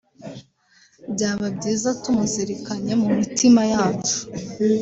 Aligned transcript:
Byaba 1.13 1.45
byiza 1.57 1.89
tumuzirikanye 2.01 2.93
mu 3.01 3.07
mitima 3.19 3.61
yacu 3.73 4.17